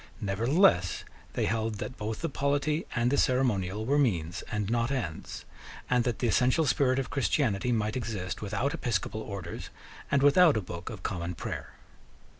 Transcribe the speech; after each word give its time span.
Nevertheless 0.19 1.03
they 1.33 1.45
held 1.45 1.75
that 1.75 1.95
both 1.95 2.21
the 2.21 2.27
polity 2.27 2.87
and 2.95 3.11
the 3.11 3.19
ceremonial 3.19 3.85
were 3.85 3.99
means 3.99 4.41
and 4.51 4.67
not 4.67 4.89
ends, 4.89 5.45
and 5.91 6.03
that 6.05 6.17
the 6.17 6.27
essential 6.27 6.65
spirit 6.65 6.97
of 6.97 7.11
Christianity 7.11 7.71
might 7.71 7.95
exist 7.95 8.41
without 8.41 8.73
episcopal 8.73 9.21
orders 9.21 9.69
and 10.09 10.23
without 10.23 10.57
a 10.57 10.59
Book 10.61 10.89
of 10.89 11.03
Common 11.03 11.35
Prayer. 11.35 11.73